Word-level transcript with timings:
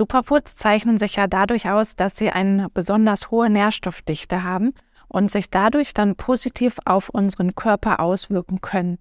Superfoods 0.00 0.56
zeichnen 0.56 0.96
sich 0.96 1.16
ja 1.16 1.26
dadurch 1.26 1.68
aus, 1.68 1.94
dass 1.94 2.16
sie 2.16 2.30
eine 2.30 2.70
besonders 2.70 3.30
hohe 3.30 3.50
Nährstoffdichte 3.50 4.42
haben 4.42 4.72
und 5.08 5.30
sich 5.30 5.50
dadurch 5.50 5.92
dann 5.92 6.16
positiv 6.16 6.78
auf 6.86 7.10
unseren 7.10 7.54
Körper 7.54 8.00
auswirken 8.00 8.62
können. 8.62 8.96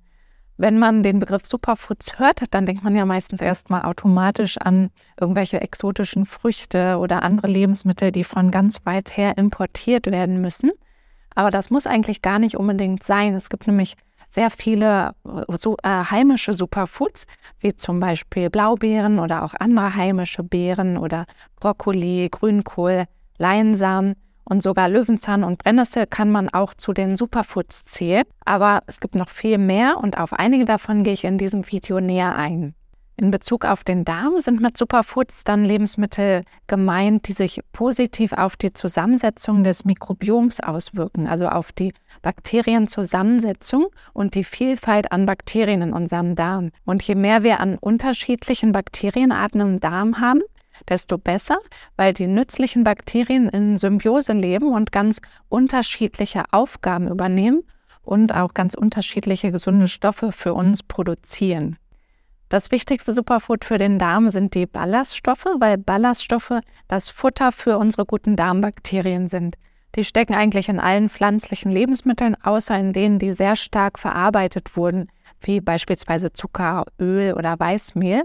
Wenn 0.58 0.78
man 0.78 1.02
den 1.02 1.20
Begriff 1.20 1.46
Superfoods 1.46 2.20
hört, 2.20 2.42
dann 2.52 2.66
denkt 2.66 2.84
man 2.84 2.98
ja 2.98 3.06
meistens 3.06 3.40
erstmal 3.40 3.84
automatisch 3.84 4.58
an 4.58 4.90
irgendwelche 5.18 5.62
exotischen 5.62 6.26
Früchte 6.26 6.98
oder 6.98 7.24
andere 7.24 7.48
Lebensmittel, 7.48 8.12
die 8.12 8.26
von 8.26 8.52
ganz 8.52 8.86
weit 8.86 9.16
her 9.16 9.38
importiert 9.38 10.08
werden 10.08 10.42
müssen. 10.42 10.70
Aber 11.34 11.50
das 11.50 11.70
muss 11.70 11.88
eigentlich 11.88 12.22
gar 12.22 12.40
nicht 12.40 12.58
unbedingt 12.58 13.04
sein. 13.04 13.36
Es 13.36 13.50
gibt 13.50 13.68
nämlich 13.68 13.96
sehr 14.30 14.50
viele 14.50 15.12
so, 15.58 15.76
äh, 15.84 15.90
heimische 15.90 16.54
Superfoods, 16.54 17.26
wie 17.60 17.76
zum 17.76 18.00
Beispiel 18.00 18.50
Blaubeeren 18.50 19.20
oder 19.20 19.44
auch 19.44 19.54
andere 19.60 19.96
heimische 19.96 20.44
Beeren 20.44 20.98
oder 20.98 21.26
Brokkoli, 21.60 22.30
Grünkohl, 22.32 23.06
Leinsamen 23.38 24.16
und 24.44 24.64
sogar 24.64 24.90
Löwenzahn 24.90 25.44
und 25.44 25.64
Brennnessel 25.64 26.08
kann 26.08 26.32
man 26.32 26.50
auch 26.50 26.74
zu 26.74 26.94
den 26.94 27.16
Superfoods 27.16 27.86
zählen. 27.86 28.26
Aber 28.46 28.82
es 28.88 29.00
gibt 29.00 29.16
noch 29.16 29.30
viel 29.30 29.58
mehr 29.58 29.98
und 29.98 30.18
auf 30.18 30.34
einige 30.34 30.66
davon 30.66 31.04
gehe 31.04 31.14
ich 31.14 31.24
in 31.24 31.38
diesem 31.38 31.70
Video 31.72 32.00
näher 32.00 32.36
ein. 32.36 32.74
In 33.20 33.32
Bezug 33.32 33.66
auf 33.66 33.84
den 33.84 34.06
Darm 34.06 34.40
sind 34.40 34.62
mit 34.62 34.78
Superfoods 34.78 35.44
dann 35.44 35.66
Lebensmittel 35.66 36.44
gemeint, 36.68 37.28
die 37.28 37.34
sich 37.34 37.60
positiv 37.74 38.32
auf 38.32 38.56
die 38.56 38.72
Zusammensetzung 38.72 39.66
des 39.66 39.84
Mikrobioms 39.84 40.62
auswirken, 40.62 41.28
also 41.28 41.50
auf 41.50 41.74
die 41.74 41.94
Bakterienzusammensetzung 42.22 43.88
und 44.14 44.36
die 44.36 44.46
Vielfalt 44.46 45.12
an 45.12 45.26
Bakterien 45.26 45.82
in 45.82 45.92
unserem 45.92 46.36
Darm. 46.36 46.72
Und 46.86 47.04
je 47.04 47.16
mehr 47.16 47.44
wir 47.44 47.60
an 47.60 47.78
unterschiedlichen 47.78 48.72
Bakterienarten 48.72 49.60
im 49.60 49.80
Darm 49.82 50.22
haben, 50.22 50.42
desto 50.88 51.18
besser, 51.18 51.58
weil 51.98 52.14
die 52.14 52.28
nützlichen 52.28 52.86
Bakterien 52.86 53.50
in 53.50 53.76
Symbiose 53.76 54.32
leben 54.32 54.72
und 54.72 54.94
ganz 54.94 55.20
unterschiedliche 55.50 56.46
Aufgaben 56.52 57.10
übernehmen 57.10 57.64
und 58.02 58.34
auch 58.34 58.54
ganz 58.54 58.76
unterschiedliche 58.76 59.52
gesunde 59.52 59.90
Stoffe 59.90 60.32
für 60.32 60.54
uns 60.54 60.84
produzieren. 60.84 61.76
Das 62.50 62.72
wichtigste 62.72 63.14
Superfood 63.14 63.64
für 63.64 63.78
den 63.78 64.00
Darm 64.00 64.32
sind 64.32 64.56
die 64.56 64.66
Ballaststoffe, 64.66 65.46
weil 65.60 65.78
Ballaststoffe 65.78 66.62
das 66.88 67.12
Futter 67.12 67.52
für 67.52 67.78
unsere 67.78 68.08
guten 68.08 68.36
Darmbakterien 68.36 69.28
sind. 69.28 69.56
Die 69.96 70.04
stecken 70.04 70.34
eigentlich 70.34 70.68
in 70.68 70.80
allen 70.80 71.10
pflanzlichen 71.10 71.72
Lebensmitteln, 71.72 72.36
außer 72.44 72.78
in 72.78 72.92
denen, 72.92 73.20
die 73.20 73.34
sehr 73.34 73.56
stark 73.56 74.00
verarbeitet 74.00 74.76
wurden, 74.76 75.10
wie 75.42 75.62
beispielsweise 75.62 76.34
Zucker, 76.34 76.86
Öl 77.00 77.34
oder 77.34 77.60
Weißmehl. 77.60 78.24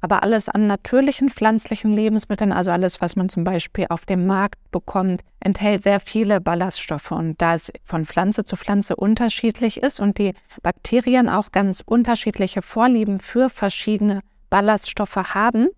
Aber 0.00 0.22
alles 0.22 0.48
an 0.48 0.66
natürlichen 0.66 1.30
pflanzlichen 1.30 1.92
Lebensmitteln, 1.92 2.52
also 2.52 2.70
alles, 2.70 3.00
was 3.00 3.16
man 3.16 3.28
zum 3.28 3.44
Beispiel 3.44 3.86
auf 3.88 4.04
dem 4.04 4.26
Markt 4.26 4.58
bekommt, 4.70 5.22
enthält 5.40 5.82
sehr 5.82 6.00
viele 6.00 6.40
Ballaststoffe. 6.40 7.12
Und 7.12 7.40
da 7.40 7.54
es 7.54 7.72
von 7.82 8.04
Pflanze 8.04 8.44
zu 8.44 8.56
Pflanze 8.56 8.96
unterschiedlich 8.96 9.82
ist 9.82 10.00
und 10.00 10.18
die 10.18 10.34
Bakterien 10.62 11.28
auch 11.28 11.50
ganz 11.50 11.82
unterschiedliche 11.84 12.62
Vorlieben 12.62 13.20
für 13.20 13.48
verschiedene 13.48 14.20
Ballaststoffe 14.50 15.16
haben, 15.16 15.68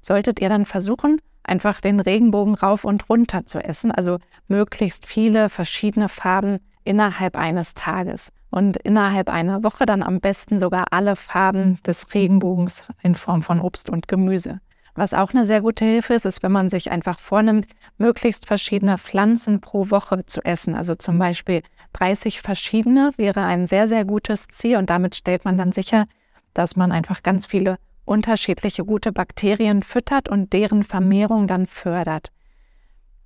solltet 0.00 0.40
ihr 0.40 0.48
dann 0.48 0.64
versuchen, 0.66 1.20
einfach 1.44 1.80
den 1.80 2.00
Regenbogen 2.00 2.54
rauf 2.54 2.84
und 2.84 3.08
runter 3.08 3.46
zu 3.46 3.62
essen, 3.62 3.92
also 3.92 4.18
möglichst 4.48 5.06
viele 5.06 5.48
verschiedene 5.48 6.08
Farben 6.08 6.58
innerhalb 6.84 7.36
eines 7.36 7.74
Tages 7.74 8.32
und 8.50 8.76
innerhalb 8.78 9.28
einer 9.28 9.64
Woche 9.64 9.86
dann 9.86 10.02
am 10.02 10.20
besten 10.20 10.58
sogar 10.58 10.86
alle 10.90 11.16
Farben 11.16 11.78
des 11.84 12.14
Regenbogens 12.14 12.86
in 13.02 13.14
Form 13.14 13.42
von 13.42 13.60
Obst 13.60 13.90
und 13.90 14.08
Gemüse. 14.08 14.60
Was 14.96 15.12
auch 15.12 15.34
eine 15.34 15.44
sehr 15.44 15.60
gute 15.60 15.84
Hilfe 15.84 16.14
ist, 16.14 16.24
ist, 16.24 16.42
wenn 16.42 16.52
man 16.52 16.70
sich 16.70 16.90
einfach 16.90 17.20
vornimmt, 17.20 17.66
möglichst 17.98 18.46
verschiedene 18.46 18.96
Pflanzen 18.96 19.60
pro 19.60 19.90
Woche 19.90 20.24
zu 20.24 20.42
essen. 20.42 20.74
Also 20.74 20.94
zum 20.94 21.18
Beispiel 21.18 21.62
30 21.92 22.40
verschiedene 22.40 23.10
wäre 23.18 23.44
ein 23.44 23.66
sehr, 23.66 23.88
sehr 23.88 24.06
gutes 24.06 24.48
Ziel 24.48 24.78
und 24.78 24.88
damit 24.88 25.14
stellt 25.14 25.44
man 25.44 25.58
dann 25.58 25.72
sicher, 25.72 26.06
dass 26.54 26.76
man 26.76 26.92
einfach 26.92 27.22
ganz 27.22 27.46
viele 27.46 27.76
unterschiedliche 28.06 28.84
gute 28.84 29.12
Bakterien 29.12 29.82
füttert 29.82 30.30
und 30.30 30.54
deren 30.54 30.82
Vermehrung 30.82 31.46
dann 31.46 31.66
fördert. 31.66 32.32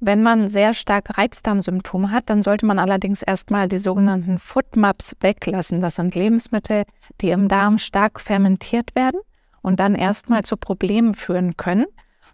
Wenn 0.03 0.23
man 0.23 0.49
sehr 0.49 0.73
stark 0.73 1.19
Reizdarmsymptome 1.19 2.11
hat, 2.11 2.31
dann 2.31 2.41
sollte 2.41 2.65
man 2.65 2.79
allerdings 2.79 3.23
erstmal 3.23 3.69
die 3.69 3.77
sogenannten 3.77 4.39
Foodmaps 4.39 5.15
weglassen. 5.21 5.83
Das 5.83 5.97
sind 5.97 6.15
Lebensmittel, 6.15 6.85
die 7.21 7.29
im 7.29 7.49
Darm 7.49 7.77
stark 7.77 8.19
fermentiert 8.19 8.95
werden 8.95 9.21
und 9.61 9.79
dann 9.79 9.95
erstmal 9.95 10.43
zu 10.43 10.57
Problemen 10.57 11.15
führen 11.15 11.59
können. 11.59 11.85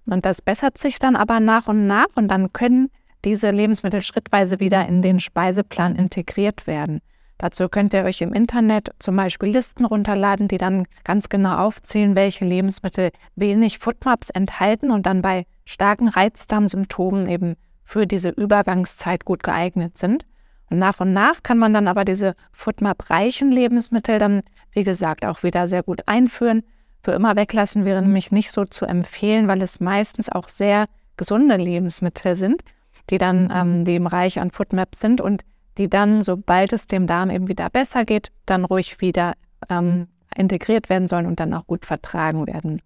Und 0.07 0.25
das 0.25 0.43
bessert 0.43 0.79
sich 0.79 1.01
dann 1.01 1.17
aber 1.17 1.41
nach 1.41 1.67
und 1.67 1.89
nach 1.89 2.07
und 2.15 2.29
dann 2.29 2.53
können 2.53 2.89
diese 3.25 3.51
Lebensmittel 3.51 4.01
schrittweise 4.01 4.61
wieder 4.61 4.87
in 4.87 5.03
den 5.03 5.19
Speiseplan 5.19 5.97
integriert 5.97 6.69
werden. 6.69 7.01
Dazu 7.37 7.69
könnt 7.69 7.93
ihr 7.93 8.05
euch 8.05 8.21
im 8.23 8.33
Internet 8.33 8.91
zum 9.01 9.17
Beispiel 9.17 9.49
Listen 9.49 9.85
runterladen, 9.85 10.47
die 10.47 10.57
dann 10.57 10.87
ganz 11.03 11.29
genau 11.29 11.57
aufzählen, 11.57 12.15
welche 12.15 12.45
Lebensmittel 12.45 13.11
wenig 13.35 13.81
Foodmaps 13.81 14.31
enthalten 14.31 14.93
und 14.93 15.05
dann 15.05 15.21
bei 15.21 15.45
starken 15.67 16.09
Reizdarmsymptomen 16.09 17.29
eben 17.29 17.57
für 17.85 18.07
diese 18.07 18.31
Übergangszeit 18.31 19.27
gut 19.27 19.43
geeignet 19.43 19.99
sind. 19.99 20.25
Und 20.71 20.79
nach 20.79 21.01
und 21.01 21.13
nach 21.13 21.43
kann 21.43 21.59
man 21.59 21.75
dann 21.75 21.87
aber 21.87 22.05
diese 22.05 22.33
FODMAP-reichen 22.53 23.53
Lebensmittel 23.53 24.19
dann, 24.19 24.43
wie 24.73 24.85
gesagt, 24.85 25.27
auch 25.27 25.43
wieder 25.43 25.69
sehr 25.69 25.83
gut 25.83 26.03
einführen. 26.07 26.63
Für 27.03 27.13
immer 27.13 27.37
weglassen 27.37 27.85
wäre 27.85 28.03
nämlich 28.03 28.33
nicht 28.33 28.51
so 28.51 28.65
zu 28.65 28.87
empfehlen, 28.87 29.47
weil 29.47 29.63
es 29.63 29.79
meistens 29.79 30.29
auch 30.29 30.49
sehr 30.49 30.87
gesunde 31.17 31.57
Lebensmittel 31.57 32.35
sind, 32.35 32.63
die 33.11 33.19
dann 33.19 33.45
mhm. 33.45 33.51
ähm, 33.53 33.85
dem 33.85 34.07
reich 34.07 34.41
an 34.41 34.51
FODMAP 34.51 34.95
sind 34.97 35.21
und 35.21 35.45
die 35.79 35.89
dann, 35.89 36.23
sobald 36.23 36.73
es 36.73 36.87
dem 36.87 37.07
Darm 37.07 37.31
eben 37.31 37.49
wieder 37.49 37.71
besser 37.71 38.05
geht, 38.05 38.33
dann 38.47 38.65
ruhig 38.65 39.01
wieder 39.01 39.35
ähm, 39.69 40.09
integriert 40.35 40.89
werden 40.89 41.07
sollen 41.07 41.27
und 41.27 41.39
dann 41.39 41.55
auch 41.55 41.67
gut 41.67 41.87
vertragen 41.87 42.47
werden. 42.47 42.83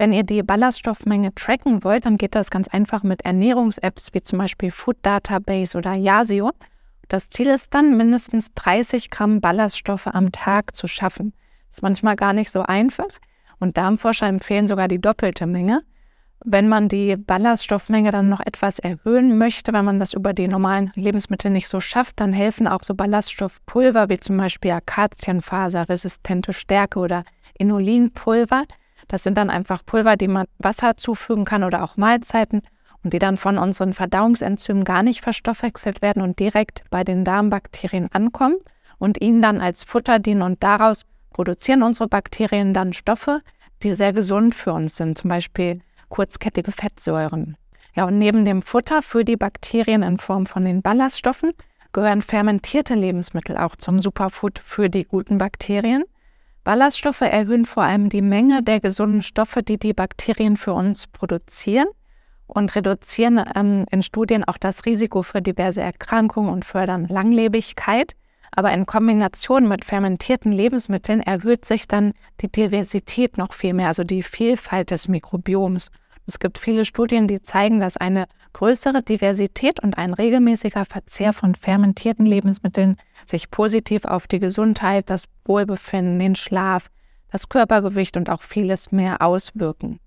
Wenn 0.00 0.14
ihr 0.14 0.22
die 0.22 0.42
Ballaststoffmenge 0.42 1.34
tracken 1.34 1.84
wollt, 1.84 2.06
dann 2.06 2.16
geht 2.16 2.34
das 2.34 2.50
ganz 2.50 2.68
einfach 2.68 3.02
mit 3.02 3.26
Ernährungs-Apps 3.26 4.14
wie 4.14 4.22
zum 4.22 4.38
Beispiel 4.38 4.70
Food 4.70 4.96
Database 5.02 5.76
oder 5.76 5.92
Yasio. 5.92 6.52
Das 7.08 7.28
Ziel 7.28 7.48
ist 7.48 7.74
dann, 7.74 7.98
mindestens 7.98 8.50
30 8.54 9.10
Gramm 9.10 9.42
Ballaststoffe 9.42 10.06
am 10.06 10.32
Tag 10.32 10.74
zu 10.74 10.88
schaffen. 10.88 11.34
Ist 11.70 11.82
manchmal 11.82 12.16
gar 12.16 12.32
nicht 12.32 12.50
so 12.50 12.62
einfach 12.62 13.10
und 13.58 13.76
Darmforscher 13.76 14.26
empfehlen 14.26 14.66
sogar 14.66 14.88
die 14.88 15.02
doppelte 15.02 15.46
Menge. 15.46 15.82
Wenn 16.42 16.66
man 16.66 16.88
die 16.88 17.16
Ballaststoffmenge 17.16 18.10
dann 18.10 18.30
noch 18.30 18.40
etwas 18.40 18.78
erhöhen 18.78 19.36
möchte, 19.36 19.74
wenn 19.74 19.84
man 19.84 19.98
das 19.98 20.14
über 20.14 20.32
die 20.32 20.48
normalen 20.48 20.92
Lebensmittel 20.94 21.50
nicht 21.50 21.68
so 21.68 21.78
schafft, 21.78 22.20
dann 22.20 22.32
helfen 22.32 22.66
auch 22.66 22.84
so 22.84 22.94
Ballaststoffpulver 22.94 24.08
wie 24.08 24.18
zum 24.18 24.38
Beispiel 24.38 24.70
Akazienfaser, 24.70 25.90
resistente 25.90 26.54
Stärke 26.54 27.00
oder 27.00 27.22
Inulinpulver. 27.58 28.64
Das 29.10 29.24
sind 29.24 29.36
dann 29.36 29.50
einfach 29.50 29.84
Pulver, 29.84 30.16
die 30.16 30.28
man 30.28 30.46
Wasser 30.58 30.96
zufügen 30.96 31.44
kann 31.44 31.64
oder 31.64 31.82
auch 31.82 31.96
Mahlzeiten 31.96 32.62
und 33.02 33.12
die 33.12 33.18
dann 33.18 33.36
von 33.36 33.58
unseren 33.58 33.92
Verdauungsenzymen 33.92 34.84
gar 34.84 35.02
nicht 35.02 35.20
verstoffwechselt 35.20 36.00
werden 36.00 36.22
und 36.22 36.38
direkt 36.38 36.84
bei 36.90 37.02
den 37.02 37.24
Darmbakterien 37.24 38.06
ankommen 38.12 38.54
und 38.98 39.20
ihnen 39.20 39.42
dann 39.42 39.60
als 39.60 39.82
Futter 39.82 40.20
dienen 40.20 40.42
und 40.42 40.62
daraus 40.62 41.06
produzieren 41.30 41.82
unsere 41.82 42.06
Bakterien 42.06 42.72
dann 42.72 42.92
Stoffe, 42.92 43.40
die 43.82 43.94
sehr 43.94 44.12
gesund 44.12 44.54
für 44.54 44.72
uns 44.72 44.96
sind, 44.96 45.18
zum 45.18 45.28
Beispiel 45.28 45.80
kurzkettige 46.08 46.70
Fettsäuren. 46.70 47.56
Ja, 47.96 48.04
und 48.04 48.16
neben 48.16 48.44
dem 48.44 48.62
Futter 48.62 49.02
für 49.02 49.24
die 49.24 49.36
Bakterien 49.36 50.04
in 50.04 50.18
Form 50.18 50.46
von 50.46 50.64
den 50.64 50.82
Ballaststoffen 50.82 51.50
gehören 51.92 52.22
fermentierte 52.22 52.94
Lebensmittel 52.94 53.56
auch 53.56 53.74
zum 53.74 54.00
Superfood 54.00 54.60
für 54.60 54.88
die 54.88 55.04
guten 55.04 55.38
Bakterien. 55.38 56.04
Ballaststoffe 56.64 57.22
erhöhen 57.22 57.64
vor 57.64 57.84
allem 57.84 58.08
die 58.08 58.22
Menge 58.22 58.62
der 58.62 58.80
gesunden 58.80 59.22
Stoffe, 59.22 59.62
die 59.62 59.78
die 59.78 59.94
Bakterien 59.94 60.56
für 60.56 60.74
uns 60.74 61.06
produzieren 61.06 61.88
und 62.46 62.74
reduzieren 62.74 63.42
ähm, 63.54 63.86
in 63.90 64.02
Studien 64.02 64.44
auch 64.44 64.58
das 64.58 64.84
Risiko 64.84 65.22
für 65.22 65.40
diverse 65.40 65.80
Erkrankungen 65.80 66.52
und 66.52 66.64
fördern 66.64 67.06
Langlebigkeit. 67.06 68.14
Aber 68.52 68.72
in 68.72 68.84
Kombination 68.84 69.68
mit 69.68 69.84
fermentierten 69.84 70.52
Lebensmitteln 70.52 71.20
erhöht 71.20 71.64
sich 71.64 71.86
dann 71.86 72.12
die 72.40 72.50
Diversität 72.50 73.38
noch 73.38 73.52
viel 73.52 73.74
mehr, 73.74 73.88
also 73.88 74.02
die 74.02 74.22
Vielfalt 74.22 74.90
des 74.90 75.08
Mikrobioms. 75.08 75.90
Es 76.30 76.38
gibt 76.38 76.58
viele 76.58 76.84
Studien, 76.84 77.26
die 77.26 77.42
zeigen, 77.42 77.80
dass 77.80 77.96
eine 77.96 78.26
größere 78.52 79.02
Diversität 79.02 79.82
und 79.82 79.98
ein 79.98 80.14
regelmäßiger 80.14 80.84
Verzehr 80.84 81.32
von 81.32 81.56
fermentierten 81.56 82.24
Lebensmitteln 82.24 82.98
sich 83.26 83.50
positiv 83.50 84.04
auf 84.04 84.28
die 84.28 84.38
Gesundheit, 84.38 85.10
das 85.10 85.24
Wohlbefinden, 85.44 86.20
den 86.20 86.36
Schlaf, 86.36 86.86
das 87.32 87.48
Körpergewicht 87.48 88.16
und 88.16 88.30
auch 88.30 88.42
vieles 88.42 88.92
mehr 88.92 89.22
auswirken. 89.22 89.98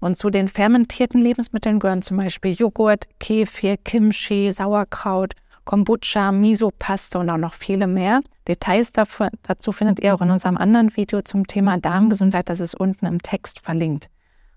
Und 0.00 0.16
zu 0.16 0.30
den 0.30 0.48
fermentierten 0.48 1.22
Lebensmitteln 1.22 1.78
gehören 1.78 2.02
zum 2.02 2.16
Beispiel 2.16 2.50
Joghurt, 2.50 3.06
Kefir, 3.20 3.76
Kimchi, 3.76 4.50
Sauerkraut, 4.50 5.34
Kombucha, 5.66 6.32
Miso-Paste 6.32 7.16
und 7.16 7.30
auch 7.30 7.36
noch 7.36 7.54
viele 7.54 7.86
mehr. 7.86 8.22
Details 8.48 8.90
dazu 8.90 9.70
findet 9.70 10.00
ihr 10.00 10.16
auch 10.16 10.20
in 10.20 10.32
unserem 10.32 10.56
anderen 10.56 10.96
Video 10.96 11.22
zum 11.22 11.46
Thema 11.46 11.78
Darmgesundheit, 11.78 12.48
das 12.48 12.58
ist 12.58 12.74
unten 12.74 13.06
im 13.06 13.22
Text 13.22 13.60
verlinkt. 13.60 14.10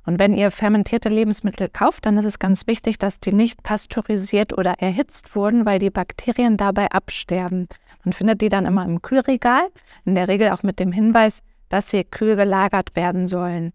Und 0.06 0.20
wenn 0.20 0.34
ihr 0.34 0.52
fermentierte 0.52 1.10
Lebensmittel 1.10 1.70
kauft, 1.70 2.06
dann 2.06 2.18
ist 2.18 2.26
es 2.26 2.40
ganz 2.40 2.68
wichtig, 2.68 2.98
dass 2.98 3.20
die 3.20 3.32
nicht 3.32 3.64
pasteurisiert 3.64 4.58
oder 4.58 4.74
erhitzt 4.80 5.36
wurden, 5.36 5.66
weil 5.66 5.80
die 5.80 5.90
Bakterien 5.90 6.58
dabei 6.58 6.92
absterben. 6.92 7.70
Man 8.04 8.12
findet 8.12 8.42
die 8.42 8.50
dann 8.50 8.66
immer 8.66 8.84
im 8.84 9.02
Kühlregal, 9.02 9.68
in 10.04 10.16
der 10.16 10.28
Regel 10.28 10.50
auch 10.50 10.64
mit 10.64 10.80
dem 10.80 10.92
Hinweis, 10.92 11.42
dass 11.70 11.90
sie 11.90 12.04
kühl 12.04 12.36
gelagert 12.36 12.96
werden 12.96 13.28
sollen. 13.28 13.72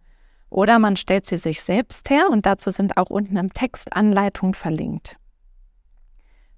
Oder 0.51 0.79
man 0.79 0.97
stellt 0.97 1.27
sie 1.27 1.39
sich 1.39 1.63
selbst 1.63 2.11
her 2.11 2.29
und 2.31 2.47
dazu 2.47 2.71
sind 2.71 2.97
auch 2.97 3.11
unten 3.11 3.37
im 3.37 3.53
Text 3.53 3.95
Anleitungen 3.95 4.55
verlinkt. 4.55 5.17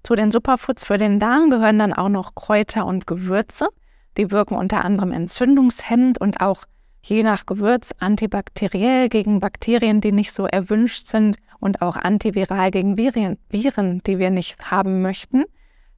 Zu 0.03 0.15
den 0.15 0.31
Superfoods 0.31 0.83
für 0.83 0.97
den 0.97 1.19
Darm 1.19 1.49
gehören 1.49 1.79
dann 1.79 1.93
auch 1.93 2.09
noch 2.09 2.35
Kräuter 2.35 2.85
und 2.85 3.07
Gewürze. 3.07 3.69
Die 4.17 4.31
wirken 4.31 4.55
unter 4.55 4.83
anderem 4.83 5.11
entzündungshemmend 5.11 6.19
und 6.19 6.41
auch 6.41 6.63
je 7.01 7.23
nach 7.23 7.45
Gewürz 7.45 7.93
antibakteriell 7.99 9.09
gegen 9.09 9.39
Bakterien, 9.39 10.01
die 10.01 10.11
nicht 10.11 10.31
so 10.31 10.45
erwünscht 10.45 11.07
sind 11.07 11.37
und 11.59 11.81
auch 11.81 11.95
antiviral 11.95 12.71
gegen 12.71 12.97
Viren, 12.97 13.37
die 13.51 14.19
wir 14.19 14.29
nicht 14.29 14.71
haben 14.71 15.01
möchten. 15.01 15.45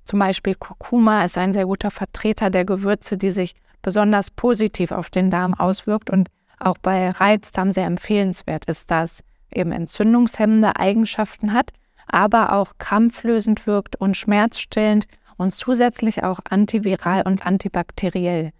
Zum 0.04 0.20
Beispiel 0.20 0.56
Kurkuma 0.56 1.24
ist 1.24 1.38
ein 1.38 1.54
sehr 1.54 1.66
guter 1.66 1.92
Vertreter 1.92 2.50
der 2.50 2.66
Gewürze, 2.66 3.18
die 3.18 3.32
sich 3.32 3.56
besonders 3.82 4.32
positiv 4.32 4.92
auf 4.92 5.10
den 5.10 5.30
Darm 5.30 5.54
auswirkt 5.54 6.10
und 6.10 6.30
auch 6.60 6.78
bei 6.78 7.10
Reizdarm 7.10 7.72
sehr 7.72 7.86
empfehlenswert 7.86 8.66
ist, 8.66 8.90
dass 8.92 9.24
eben 9.52 9.72
entzündungshemmende 9.72 10.78
Eigenschaften 10.78 11.54
hat, 11.54 11.72
aber 12.08 12.54
auch 12.54 12.74
krampflösend 12.80 13.68
wirkt 13.68 13.96
und 13.96 14.18
schmerzstillend 14.18 15.06
und 15.38 15.54
zusätzlich 15.54 16.24
auch 16.24 16.40
antiviral 16.50 17.24
und 17.24 17.46
antibakteriell. 17.46 18.52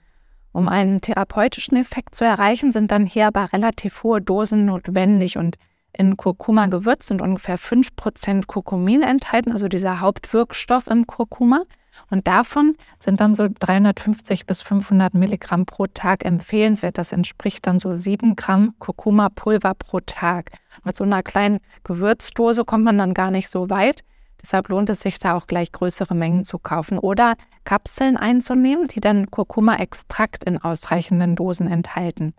Um 0.54 0.70
einen 0.70 1.02
therapeutischen 1.02 1.76
Effekt 1.76 2.16
zu 2.16 2.24
erreichen, 2.24 2.72
sind 2.72 2.92
dann 2.92 3.06
hier 3.06 3.28
aber 3.28 3.52
relativ 3.52 4.04
hohe 4.04 4.22
Dosen 4.22 4.66
notwendig 4.66 5.38
und 5.38 5.58
in 5.96 6.18
Kurkuma-Gewürz 6.18 7.08
sind 7.08 7.22
ungefähr 7.22 7.60
5% 7.60 8.48
Kurkumin 8.48 9.04
enthalten, 9.04 9.52
also 9.52 9.68
dieser 9.68 10.00
Hauptwirkstoff 10.00 10.88
im 10.88 11.06
Kurkuma. 11.06 11.64
Und 12.10 12.28
davon 12.28 12.76
sind 13.00 13.22
dann 13.22 13.36
so 13.36 13.48
350 13.48 14.48
bis 14.48 14.64
500 14.64 15.14
Milligramm 15.14 15.68
pro 15.68 15.86
Tag 15.86 16.26
empfehlenswert. 16.26 16.98
Das 16.98 17.12
entspricht 17.12 17.68
dann 17.68 17.78
so 17.78 17.96
7 17.96 18.36
Gramm 18.36 18.74
Kurkuma-Pulver 18.80 19.76
pro 19.76 20.00
Tag. 20.00 20.52
Mit 20.84 20.96
so 20.96 21.04
einer 21.04 21.22
kleinen 21.22 21.60
Gewürzdose 21.84 22.66
kommt 22.66 22.86
man 22.86 22.98
dann 22.98 23.14
gar 23.14 23.30
nicht 23.30 23.48
so 23.50 23.70
weit. 23.70 24.04
Deshalb 24.44 24.68
lohnt 24.68 24.90
es 24.90 25.00
sich 25.00 25.20
da 25.20 25.36
auch 25.36 25.48
gleich 25.48 25.72
größere 25.72 26.14
Mengen 26.14 26.44
zu 26.44 26.60
kaufen 26.60 27.00
oder 27.00 27.36
Kapseln 27.64 28.18
einzunehmen, 28.18 28.88
die 28.88 29.00
dann 29.00 29.32
Kurkuma-Extrakt 29.32 30.44
in 30.44 30.58
ausreichenden 30.58 31.36
Dosen 31.36 31.68
enthalten. 31.68 32.34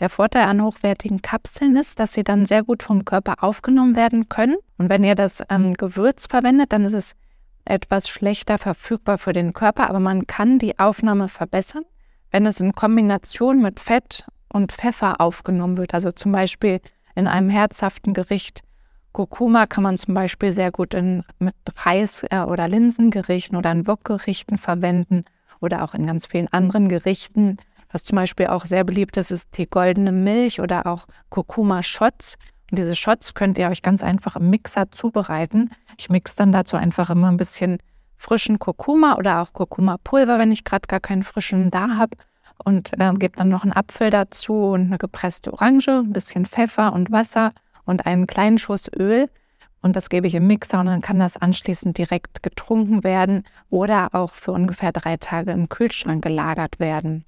Der 0.00 0.08
Vorteil 0.08 0.44
an 0.44 0.62
hochwertigen 0.62 1.20
Kapseln 1.20 1.76
ist, 1.76 1.98
dass 2.00 2.14
sie 2.14 2.24
dann 2.24 2.46
sehr 2.46 2.62
gut 2.62 2.82
vom 2.82 3.04
Körper 3.04 3.44
aufgenommen 3.44 3.94
werden 3.94 4.30
können. 4.30 4.56
Und 4.78 4.88
wenn 4.88 5.04
ihr 5.04 5.14
das 5.14 5.42
ähm, 5.50 5.74
Gewürz 5.74 6.26
verwendet, 6.26 6.72
dann 6.72 6.86
ist 6.86 6.94
es 6.94 7.14
etwas 7.66 8.08
schlechter 8.08 8.56
verfügbar 8.56 9.18
für 9.18 9.34
den 9.34 9.52
Körper, 9.52 9.90
aber 9.90 10.00
man 10.00 10.26
kann 10.26 10.58
die 10.58 10.78
Aufnahme 10.78 11.28
verbessern, 11.28 11.84
wenn 12.30 12.46
es 12.46 12.60
in 12.60 12.72
Kombination 12.74 13.60
mit 13.60 13.78
Fett 13.78 14.26
und 14.50 14.72
Pfeffer 14.72 15.20
aufgenommen 15.20 15.76
wird. 15.76 15.92
Also 15.92 16.10
zum 16.12 16.32
Beispiel 16.32 16.80
in 17.14 17.26
einem 17.26 17.50
herzhaften 17.50 18.14
Gericht 18.14 18.62
Kurkuma 19.12 19.66
kann 19.66 19.82
man 19.82 19.98
zum 19.98 20.14
Beispiel 20.14 20.50
sehr 20.50 20.70
gut 20.70 20.94
in, 20.94 21.24
mit 21.38 21.54
Reis- 21.84 22.24
äh, 22.30 22.40
oder 22.40 22.68
Linsengerichten 22.68 23.56
oder 23.56 23.72
in 23.72 23.86
Wokgerichten 23.86 24.58
verwenden 24.58 25.24
oder 25.60 25.82
auch 25.82 25.94
in 25.94 26.06
ganz 26.06 26.26
vielen 26.26 26.48
anderen 26.48 26.88
Gerichten. 26.88 27.58
Was 27.92 28.04
zum 28.04 28.16
Beispiel 28.16 28.46
auch 28.46 28.66
sehr 28.66 28.84
beliebt 28.84 29.16
ist, 29.16 29.30
ist 29.30 29.56
die 29.56 29.68
goldene 29.68 30.12
Milch 30.12 30.60
oder 30.60 30.86
auch 30.86 31.06
Kurkuma-Shots. 31.30 32.36
Und 32.70 32.78
diese 32.78 32.94
Shots 32.94 33.34
könnt 33.34 33.58
ihr 33.58 33.68
euch 33.68 33.82
ganz 33.82 34.04
einfach 34.04 34.36
im 34.36 34.48
Mixer 34.48 34.92
zubereiten. 34.92 35.70
Ich 35.98 36.08
mixe 36.08 36.36
dann 36.36 36.52
dazu 36.52 36.76
einfach 36.76 37.10
immer 37.10 37.28
ein 37.28 37.36
bisschen 37.36 37.78
frischen 38.16 38.60
Kurkuma 38.60 39.16
oder 39.16 39.42
auch 39.42 39.52
Kurkuma-Pulver, 39.52 40.38
wenn 40.38 40.52
ich 40.52 40.62
gerade 40.62 40.86
gar 40.86 41.00
keinen 41.00 41.24
frischen 41.24 41.70
da 41.70 41.96
habe. 41.96 42.16
Und 42.62 42.92
äh, 43.00 43.12
gebe 43.14 43.36
dann 43.36 43.48
noch 43.48 43.64
einen 43.64 43.72
Apfel 43.72 44.10
dazu 44.10 44.54
und 44.54 44.86
eine 44.86 44.98
gepresste 44.98 45.52
Orange, 45.52 45.88
ein 45.88 46.12
bisschen 46.12 46.44
Pfeffer 46.44 46.92
und 46.92 47.10
Wasser 47.10 47.52
und 47.90 48.06
einen 48.06 48.26
kleinen 48.26 48.58
Schuss 48.58 48.90
Öl. 48.96 49.28
Und 49.82 49.96
das 49.96 50.08
gebe 50.08 50.26
ich 50.26 50.34
im 50.34 50.46
Mixer 50.46 50.80
und 50.80 50.86
dann 50.86 51.00
kann 51.00 51.18
das 51.18 51.36
anschließend 51.36 51.98
direkt 51.98 52.42
getrunken 52.42 53.04
werden 53.04 53.44
oder 53.68 54.14
auch 54.14 54.30
für 54.30 54.52
ungefähr 54.52 54.92
drei 54.92 55.16
Tage 55.16 55.52
im 55.52 55.68
Kühlschrank 55.68 56.22
gelagert 56.22 56.78
werden. 56.80 57.24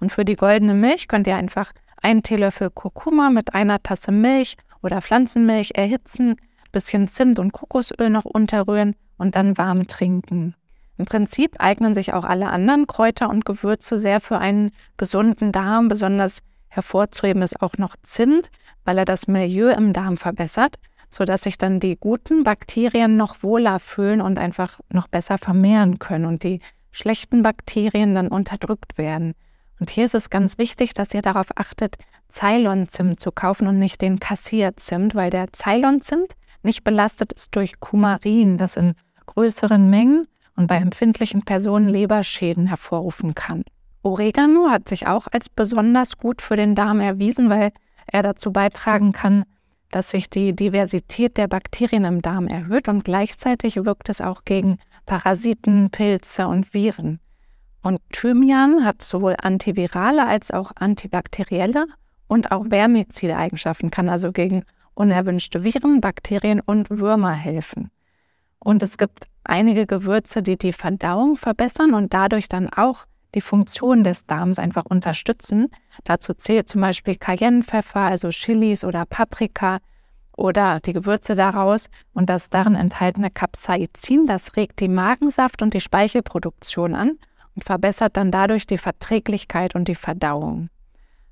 Und 0.00 0.12
für 0.12 0.24
die 0.24 0.36
goldene 0.36 0.74
Milch 0.74 1.08
könnt 1.08 1.26
ihr 1.26 1.36
einfach 1.36 1.72
einen 2.02 2.22
Teelöffel 2.22 2.70
Kurkuma 2.70 3.30
mit 3.30 3.54
einer 3.54 3.82
Tasse 3.82 4.12
Milch 4.12 4.56
oder 4.82 5.00
Pflanzenmilch 5.00 5.72
erhitzen, 5.74 6.36
bisschen 6.72 7.08
Zimt 7.08 7.38
und 7.38 7.52
Kokosöl 7.52 8.10
noch 8.10 8.24
unterrühren 8.24 8.96
und 9.16 9.36
dann 9.36 9.56
warm 9.56 9.86
trinken. 9.86 10.54
Im 10.98 11.04
Prinzip 11.04 11.56
eignen 11.58 11.94
sich 11.94 12.12
auch 12.14 12.24
alle 12.24 12.48
anderen 12.48 12.86
Kräuter 12.86 13.28
und 13.28 13.44
Gewürze 13.44 13.98
sehr 13.98 14.20
für 14.20 14.38
einen 14.38 14.72
gesunden 14.96 15.52
Darm, 15.52 15.88
besonders 15.88 16.42
Hervorzuheben 16.72 17.42
ist 17.42 17.60
auch 17.60 17.76
noch 17.76 17.96
Zimt, 18.02 18.50
weil 18.86 18.96
er 18.96 19.04
das 19.04 19.28
Milieu 19.28 19.70
im 19.70 19.92
Darm 19.92 20.16
verbessert, 20.16 20.76
sodass 21.10 21.42
sich 21.42 21.58
dann 21.58 21.80
die 21.80 21.96
guten 21.96 22.44
Bakterien 22.44 23.18
noch 23.18 23.42
wohler 23.42 23.78
fühlen 23.78 24.22
und 24.22 24.38
einfach 24.38 24.80
noch 24.88 25.06
besser 25.06 25.36
vermehren 25.36 25.98
können 25.98 26.24
und 26.24 26.42
die 26.42 26.60
schlechten 26.90 27.42
Bakterien 27.42 28.14
dann 28.14 28.28
unterdrückt 28.28 28.96
werden. 28.96 29.34
Und 29.80 29.90
hier 29.90 30.06
ist 30.06 30.14
es 30.14 30.30
ganz 30.30 30.56
wichtig, 30.56 30.94
dass 30.94 31.12
ihr 31.12 31.20
darauf 31.20 31.48
achtet, 31.56 31.96
Ceylon-Zimt 32.30 33.20
zu 33.20 33.32
kaufen 33.32 33.66
und 33.66 33.78
nicht 33.78 34.00
den 34.00 34.18
Kassierzimt, 34.18 35.14
weil 35.14 35.28
der 35.28 35.48
Ceylon-Zimt 35.52 36.32
nicht 36.62 36.84
belastet 36.84 37.34
ist 37.34 37.54
durch 37.54 37.80
Kumarin, 37.80 38.56
das 38.56 38.78
in 38.78 38.94
größeren 39.26 39.90
Mengen 39.90 40.26
und 40.56 40.68
bei 40.68 40.76
empfindlichen 40.76 41.42
Personen 41.42 41.88
Leberschäden 41.88 42.66
hervorrufen 42.66 43.34
kann. 43.34 43.62
Oregano 44.02 44.68
hat 44.68 44.88
sich 44.88 45.06
auch 45.06 45.28
als 45.30 45.48
besonders 45.48 46.18
gut 46.18 46.42
für 46.42 46.56
den 46.56 46.74
Darm 46.74 47.00
erwiesen, 47.00 47.48
weil 47.48 47.72
er 48.06 48.22
dazu 48.22 48.52
beitragen 48.52 49.12
kann, 49.12 49.44
dass 49.90 50.10
sich 50.10 50.28
die 50.28 50.54
Diversität 50.54 51.36
der 51.36 51.46
Bakterien 51.46 52.04
im 52.04 52.22
Darm 52.22 52.48
erhöht 52.48 52.88
und 52.88 53.04
gleichzeitig 53.04 53.76
wirkt 53.76 54.08
es 54.08 54.20
auch 54.20 54.44
gegen 54.44 54.78
Parasiten, 55.06 55.90
Pilze 55.90 56.48
und 56.48 56.74
Viren. 56.74 57.20
Und 57.82 58.00
Thymian 58.10 58.84
hat 58.84 59.02
sowohl 59.02 59.36
antivirale 59.40 60.26
als 60.26 60.50
auch 60.50 60.72
antibakterielle 60.76 61.86
und 62.26 62.50
auch 62.50 62.64
wärmizide 62.68 63.36
Eigenschaften, 63.36 63.90
kann 63.90 64.08
also 64.08 64.32
gegen 64.32 64.64
unerwünschte 64.94 65.64
Viren, 65.64 66.00
Bakterien 66.00 66.60
und 66.60 66.90
Würmer 66.90 67.32
helfen. 67.32 67.90
Und 68.58 68.82
es 68.82 68.96
gibt 68.96 69.28
einige 69.44 69.86
Gewürze, 69.86 70.42
die 70.42 70.56
die 70.56 70.72
Verdauung 70.72 71.36
verbessern 71.36 71.94
und 71.94 72.14
dadurch 72.14 72.48
dann 72.48 72.68
auch 72.68 73.06
die 73.34 73.40
Funktion 73.40 74.04
des 74.04 74.26
Darms 74.26 74.58
einfach 74.58 74.84
unterstützen. 74.86 75.68
Dazu 76.04 76.34
zählt 76.34 76.68
zum 76.68 76.80
Beispiel 76.80 77.16
Cayennepfeffer, 77.16 78.00
also 78.00 78.28
Chilis 78.30 78.84
oder 78.84 79.04
Paprika 79.06 79.78
oder 80.36 80.80
die 80.80 80.92
Gewürze 80.92 81.34
daraus 81.34 81.88
und 82.14 82.28
das 82.28 82.48
darin 82.48 82.74
enthaltene 82.74 83.30
Capsaicin, 83.30 84.26
das 84.26 84.56
regt 84.56 84.80
die 84.80 84.88
Magensaft 84.88 85.62
und 85.62 85.74
die 85.74 85.80
Speichelproduktion 85.80 86.94
an 86.94 87.18
und 87.54 87.64
verbessert 87.64 88.16
dann 88.16 88.30
dadurch 88.30 88.66
die 88.66 88.78
Verträglichkeit 88.78 89.74
und 89.74 89.88
die 89.88 89.94
Verdauung. 89.94 90.68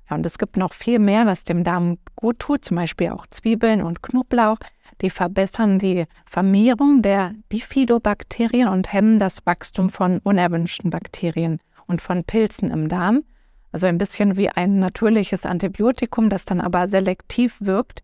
Ja, 0.09 0.17
und 0.17 0.25
es 0.25 0.37
gibt 0.37 0.57
noch 0.57 0.73
viel 0.73 0.99
mehr, 0.99 1.25
was 1.25 1.43
dem 1.43 1.63
Darm 1.63 1.97
gut 2.15 2.39
tut, 2.39 2.65
zum 2.65 2.77
Beispiel 2.77 3.09
auch 3.09 3.25
Zwiebeln 3.27 3.81
und 3.81 4.03
Knoblauch. 4.03 4.57
Die 5.01 5.09
verbessern 5.09 5.79
die 5.79 6.05
Vermehrung 6.25 7.01
der 7.01 7.33
Bifidobakterien 7.49 8.67
und 8.67 8.91
hemmen 8.91 9.19
das 9.19 9.45
Wachstum 9.45 9.89
von 9.89 10.19
unerwünschten 10.19 10.89
Bakterien 10.89 11.59
und 11.91 12.01
von 12.01 12.23
Pilzen 12.23 12.71
im 12.71 12.87
Darm. 12.87 13.23
Also 13.71 13.85
ein 13.85 13.97
bisschen 13.97 14.37
wie 14.37 14.49
ein 14.49 14.79
natürliches 14.79 15.45
Antibiotikum, 15.45 16.29
das 16.29 16.45
dann 16.45 16.61
aber 16.61 16.87
selektiv 16.87 17.57
wirkt. 17.59 18.01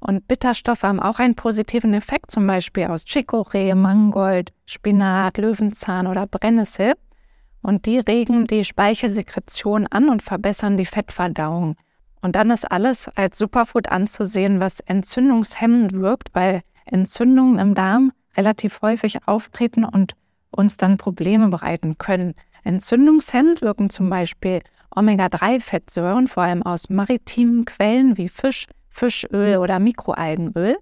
Und 0.00 0.26
Bitterstoffe 0.28 0.82
haben 0.82 1.00
auch 1.00 1.18
einen 1.18 1.36
positiven 1.36 1.94
Effekt, 1.94 2.30
zum 2.30 2.46
Beispiel 2.46 2.86
aus 2.86 3.04
Chicorée, 3.04 3.74
Mangold, 3.74 4.52
Spinat, 4.66 5.38
Löwenzahn 5.38 6.06
oder 6.06 6.26
Brennnessel. 6.26 6.94
Und 7.62 7.86
die 7.86 7.98
regen 7.98 8.46
die 8.46 8.64
Speichelsekretion 8.64 9.86
an 9.86 10.08
und 10.08 10.22
verbessern 10.22 10.76
die 10.76 10.86
Fettverdauung. 10.86 11.76
Und 12.22 12.36
dann 12.36 12.50
ist 12.50 12.70
alles 12.70 13.08
als 13.08 13.38
Superfood 13.38 13.88
anzusehen, 13.88 14.60
was 14.60 14.80
entzündungshemmend 14.80 15.92
wirkt, 15.92 16.28
weil 16.32 16.62
Entzündungen 16.84 17.58
im 17.58 17.74
Darm 17.74 18.12
relativ 18.36 18.82
häufig 18.82 19.26
auftreten 19.26 19.84
und 19.84 20.14
uns 20.50 20.76
dann 20.76 20.98
Probleme 20.98 21.48
bereiten 21.48 21.98
können. 21.98 22.34
Entzündungshemmend 22.64 23.62
wirken 23.62 23.90
zum 23.90 24.10
Beispiel 24.10 24.60
Omega-3-Fettsäuren, 24.94 26.28
vor 26.28 26.42
allem 26.42 26.62
aus 26.62 26.88
maritimen 26.90 27.64
Quellen 27.64 28.16
wie 28.16 28.28
Fisch, 28.28 28.66
Fischöl 28.88 29.58
oder 29.58 29.78
Mikroalgenöl, 29.78 30.76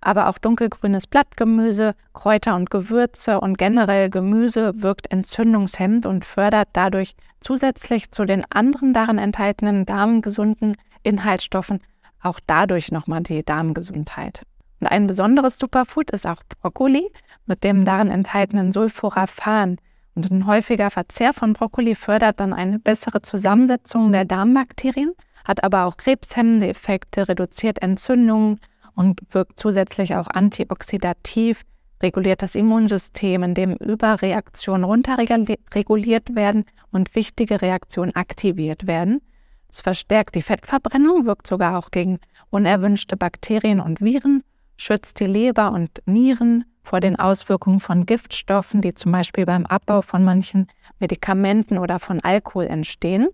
aber 0.00 0.28
auch 0.28 0.38
dunkelgrünes 0.38 1.06
Blattgemüse, 1.06 1.94
Kräuter 2.12 2.54
und 2.54 2.70
Gewürze 2.70 3.40
und 3.40 3.58
generell 3.58 4.10
Gemüse 4.10 4.82
wirkt 4.82 5.10
entzündungshemmend 5.10 6.06
und 6.06 6.24
fördert 6.24 6.68
dadurch 6.74 7.14
zusätzlich 7.40 8.10
zu 8.10 8.24
den 8.24 8.44
anderen 8.50 8.92
darin 8.92 9.18
enthaltenen 9.18 9.86
darmgesunden 9.86 10.76
Inhaltsstoffen 11.02 11.80
auch 12.22 12.40
dadurch 12.46 12.92
nochmal 12.92 13.22
die 13.22 13.44
Darmgesundheit. 13.44 14.42
Und 14.80 14.88
ein 14.88 15.06
besonderes 15.06 15.58
Superfood 15.58 16.10
ist 16.10 16.26
auch 16.26 16.42
Brokkoli 16.60 17.10
mit 17.46 17.64
dem 17.64 17.84
darin 17.84 18.10
enthaltenen 18.10 18.72
Sulforaphan. 18.72 19.78
Und 20.16 20.30
ein 20.30 20.46
häufiger 20.46 20.90
Verzehr 20.90 21.34
von 21.34 21.52
Brokkoli 21.52 21.94
fördert 21.94 22.40
dann 22.40 22.54
eine 22.54 22.78
bessere 22.78 23.20
Zusammensetzung 23.20 24.12
der 24.12 24.24
Darmbakterien, 24.24 25.12
hat 25.44 25.62
aber 25.62 25.84
auch 25.84 25.98
krebshemmende 25.98 26.68
Effekte, 26.68 27.28
reduziert 27.28 27.82
Entzündungen 27.82 28.58
und 28.94 29.20
wirkt 29.30 29.60
zusätzlich 29.60 30.14
auch 30.16 30.28
antioxidativ, 30.28 31.64
reguliert 32.02 32.40
das 32.40 32.54
Immunsystem, 32.54 33.42
indem 33.42 33.74
Überreaktionen 33.74 34.84
runterreguliert 34.84 36.34
werden 36.34 36.64
und 36.90 37.14
wichtige 37.14 37.60
Reaktionen 37.60 38.16
aktiviert 38.16 38.86
werden. 38.86 39.20
Es 39.68 39.82
verstärkt 39.82 40.34
die 40.34 40.42
Fettverbrennung, 40.42 41.26
wirkt 41.26 41.46
sogar 41.46 41.78
auch 41.78 41.90
gegen 41.90 42.20
unerwünschte 42.48 43.18
Bakterien 43.18 43.80
und 43.80 44.00
Viren, 44.00 44.42
schützt 44.78 45.20
die 45.20 45.26
Leber 45.26 45.72
und 45.72 46.02
Nieren 46.06 46.64
vor 46.86 47.00
den 47.00 47.16
Auswirkungen 47.16 47.80
von 47.80 48.06
Giftstoffen, 48.06 48.80
die 48.80 48.94
zum 48.94 49.10
Beispiel 49.10 49.44
beim 49.44 49.66
Abbau 49.66 50.02
von 50.02 50.22
manchen 50.22 50.68
Medikamenten 51.00 51.78
oder 51.78 51.98
von 51.98 52.20
Alkohol 52.20 52.66
entstehen 52.66 53.28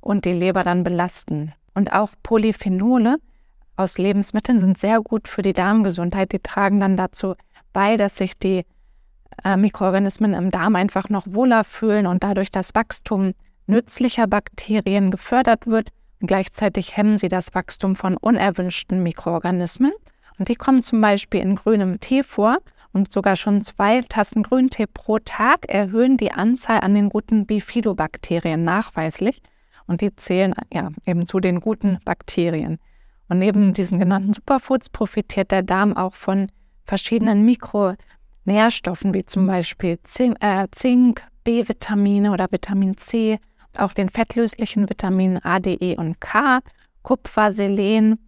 und 0.00 0.24
die 0.24 0.32
Leber 0.32 0.64
dann 0.64 0.82
belasten. 0.82 1.52
Und 1.74 1.92
auch 1.92 2.10
Polyphenole 2.24 3.18
aus 3.76 3.96
Lebensmitteln 3.96 4.58
sind 4.58 4.76
sehr 4.76 5.00
gut 5.00 5.28
für 5.28 5.42
die 5.42 5.52
Darmgesundheit. 5.52 6.32
Die 6.32 6.40
tragen 6.40 6.80
dann 6.80 6.96
dazu 6.96 7.34
bei, 7.72 7.96
dass 7.96 8.16
sich 8.16 8.36
die 8.36 8.64
äh, 9.44 9.56
Mikroorganismen 9.56 10.34
im 10.34 10.50
Darm 10.50 10.74
einfach 10.74 11.08
noch 11.08 11.26
wohler 11.26 11.62
fühlen 11.62 12.06
und 12.06 12.24
dadurch 12.24 12.50
das 12.50 12.74
Wachstum 12.74 13.34
nützlicher 13.66 14.26
Bakterien 14.26 15.12
gefördert 15.12 15.68
wird. 15.68 15.90
Und 16.20 16.26
gleichzeitig 16.26 16.96
hemmen 16.96 17.18
sie 17.18 17.28
das 17.28 17.54
Wachstum 17.54 17.94
von 17.94 18.16
unerwünschten 18.16 19.02
Mikroorganismen. 19.02 19.92
Und 20.38 20.48
die 20.48 20.56
kommen 20.56 20.82
zum 20.82 21.00
Beispiel 21.00 21.40
in 21.40 21.54
grünem 21.54 22.00
Tee 22.00 22.22
vor. 22.22 22.58
Und 22.92 23.12
sogar 23.12 23.36
schon 23.36 23.62
zwei 23.62 24.00
Tassen 24.00 24.42
Grüntee 24.42 24.86
pro 24.86 25.18
Tag 25.18 25.66
erhöhen 25.68 26.16
die 26.16 26.32
Anzahl 26.32 26.80
an 26.80 26.94
den 26.94 27.08
guten 27.08 27.46
Bifidobakterien 27.46 28.64
nachweislich. 28.64 29.42
Und 29.86 30.00
die 30.00 30.14
zählen 30.16 30.54
ja 30.72 30.90
eben 31.06 31.26
zu 31.26 31.40
den 31.40 31.60
guten 31.60 31.98
Bakterien. 32.04 32.78
Und 33.28 33.38
neben 33.38 33.74
diesen 33.74 34.00
genannten 34.00 34.32
Superfoods 34.32 34.88
profitiert 34.88 35.52
der 35.52 35.62
Darm 35.62 35.96
auch 35.96 36.14
von 36.14 36.50
verschiedenen 36.84 37.44
Mikronährstoffen, 37.44 39.14
wie 39.14 39.24
zum 39.24 39.46
Beispiel 39.46 39.98
Zink, 40.02 40.36
äh, 40.40 40.66
Zink 40.72 41.22
B-Vitamine 41.44 42.32
oder 42.32 42.50
Vitamin 42.50 42.96
C, 42.96 43.38
auch 43.76 43.92
den 43.92 44.08
fettlöslichen 44.08 44.88
Vitaminen 44.88 45.38
A, 45.44 45.60
D, 45.60 45.74
E 45.74 45.96
und 45.96 46.20
K, 46.20 46.58
Kupfer, 47.02 47.52
Selen. 47.52 48.18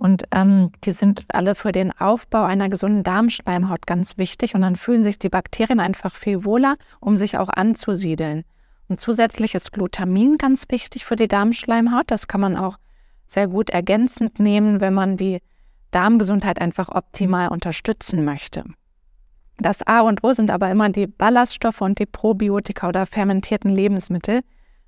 Und 0.00 0.24
ähm, 0.30 0.72
die 0.84 0.92
sind 0.92 1.26
alle 1.28 1.54
für 1.54 1.72
den 1.72 1.92
Aufbau 1.92 2.44
einer 2.44 2.70
gesunden 2.70 3.02
Darmschleimhaut 3.02 3.86
ganz 3.86 4.16
wichtig. 4.16 4.54
Und 4.54 4.62
dann 4.62 4.76
fühlen 4.76 5.02
sich 5.02 5.18
die 5.18 5.28
Bakterien 5.28 5.78
einfach 5.78 6.14
viel 6.14 6.46
wohler, 6.46 6.76
um 7.00 7.18
sich 7.18 7.36
auch 7.36 7.50
anzusiedeln. 7.50 8.44
Und 8.88 8.98
zusätzlich 8.98 9.54
ist 9.54 9.72
Glutamin 9.72 10.38
ganz 10.38 10.64
wichtig 10.70 11.04
für 11.04 11.16
die 11.16 11.28
Darmschleimhaut. 11.28 12.10
Das 12.10 12.28
kann 12.28 12.40
man 12.40 12.56
auch 12.56 12.78
sehr 13.26 13.46
gut 13.46 13.68
ergänzend 13.68 14.40
nehmen, 14.40 14.80
wenn 14.80 14.94
man 14.94 15.18
die 15.18 15.42
Darmgesundheit 15.90 16.62
einfach 16.62 16.88
optimal 16.88 17.48
unterstützen 17.48 18.24
möchte. 18.24 18.64
Das 19.58 19.86
A 19.86 20.00
und 20.00 20.24
O 20.24 20.32
sind 20.32 20.50
aber 20.50 20.70
immer 20.70 20.88
die 20.88 21.08
Ballaststoffe 21.08 21.82
und 21.82 21.98
die 21.98 22.06
Probiotika 22.06 22.88
oder 22.88 23.04
fermentierten 23.04 23.70
Lebensmittel. 23.70 24.40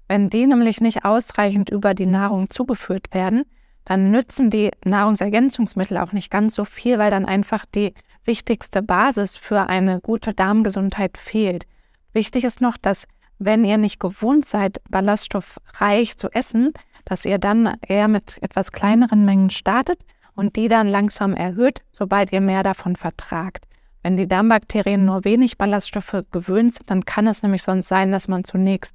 Wenn 0.08 0.30
die 0.30 0.46
nämlich 0.46 0.80
nicht 0.80 1.04
ausreichend 1.04 1.68
über 1.68 1.92
die 1.92 2.06
Nahrung 2.06 2.48
zugeführt 2.48 3.12
werden, 3.12 3.44
dann 3.84 4.10
nützen 4.10 4.50
die 4.50 4.70
Nahrungsergänzungsmittel 4.84 5.98
auch 5.98 6.12
nicht 6.12 6.30
ganz 6.30 6.54
so 6.54 6.64
viel, 6.64 6.98
weil 6.98 7.10
dann 7.10 7.26
einfach 7.26 7.64
die 7.66 7.94
wichtigste 8.24 8.82
Basis 8.82 9.36
für 9.36 9.68
eine 9.68 10.00
gute 10.00 10.34
Darmgesundheit 10.34 11.18
fehlt. 11.18 11.66
Wichtig 12.12 12.44
ist 12.44 12.60
noch, 12.60 12.76
dass 12.76 13.06
wenn 13.38 13.64
ihr 13.64 13.78
nicht 13.78 13.98
gewohnt 13.98 14.44
seid, 14.44 14.80
ballaststoffreich 14.88 16.16
zu 16.16 16.30
essen, 16.30 16.72
dass 17.04 17.24
ihr 17.24 17.38
dann 17.38 17.74
eher 17.86 18.06
mit 18.06 18.38
etwas 18.40 18.70
kleineren 18.70 19.24
Mengen 19.24 19.50
startet 19.50 19.98
und 20.34 20.54
die 20.56 20.68
dann 20.68 20.86
langsam 20.86 21.34
erhöht, 21.34 21.82
sobald 21.90 22.32
ihr 22.32 22.40
mehr 22.40 22.62
davon 22.62 22.94
vertragt. 22.94 23.66
Wenn 24.02 24.16
die 24.16 24.28
Darmbakterien 24.28 25.04
nur 25.04 25.24
wenig 25.24 25.58
Ballaststoffe 25.58 26.24
gewöhnt 26.30 26.74
sind, 26.74 26.90
dann 26.90 27.04
kann 27.04 27.26
es 27.26 27.42
nämlich 27.42 27.62
sonst 27.62 27.88
sein, 27.88 28.12
dass 28.12 28.28
man 28.28 28.44
zunächst 28.44 28.94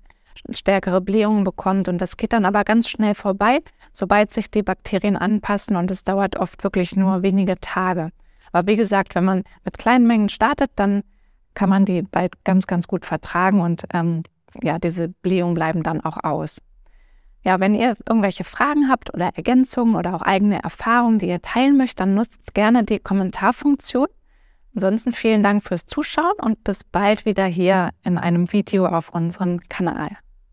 stärkere 0.51 1.01
Blähungen 1.01 1.43
bekommt 1.43 1.89
und 1.89 1.99
das 1.99 2.17
geht 2.17 2.33
dann 2.33 2.45
aber 2.45 2.63
ganz 2.63 2.89
schnell 2.89 3.13
vorbei, 3.15 3.61
sobald 3.93 4.31
sich 4.31 4.51
die 4.51 4.63
Bakterien 4.63 5.15
anpassen 5.15 5.75
und 5.75 5.91
es 5.91 6.03
dauert 6.03 6.37
oft 6.37 6.63
wirklich 6.63 6.95
nur 6.95 7.23
wenige 7.23 7.59
Tage. 7.59 8.11
Aber 8.51 8.67
wie 8.67 8.75
gesagt, 8.75 9.15
wenn 9.15 9.25
man 9.25 9.43
mit 9.65 9.77
kleinen 9.77 10.07
Mengen 10.07 10.29
startet, 10.29 10.71
dann 10.75 11.03
kann 11.53 11.69
man 11.69 11.85
die 11.85 12.01
bald 12.01 12.43
ganz, 12.43 12.67
ganz 12.67 12.87
gut 12.87 13.05
vertragen 13.05 13.61
und 13.61 13.83
ähm, 13.93 14.23
ja, 14.61 14.79
diese 14.79 15.09
Blähungen 15.09 15.55
bleiben 15.55 15.83
dann 15.83 16.01
auch 16.01 16.23
aus. 16.23 16.61
Ja, 17.43 17.59
wenn 17.59 17.75
ihr 17.75 17.95
irgendwelche 18.07 18.43
Fragen 18.43 18.89
habt 18.89 19.13
oder 19.13 19.31
Ergänzungen 19.35 19.95
oder 19.95 20.15
auch 20.15 20.21
eigene 20.21 20.61
Erfahrungen, 20.61 21.19
die 21.19 21.29
ihr 21.29 21.41
teilen 21.41 21.77
möchtet, 21.77 22.01
dann 22.01 22.13
nutzt 22.13 22.53
gerne 22.53 22.83
die 22.83 22.99
Kommentarfunktion. 22.99 24.07
Ansonsten 24.75 25.13
vielen 25.13 25.43
Dank 25.43 25.63
fürs 25.63 25.85
Zuschauen 25.85 26.35
und 26.41 26.63
bis 26.63 26.83
bald 26.83 27.25
wieder 27.25 27.45
hier 27.45 27.91
in 28.03 28.17
einem 28.17 28.51
Video 28.51 28.85
auf 28.85 29.09
unserem 29.09 29.59
Kanal. 29.69 30.17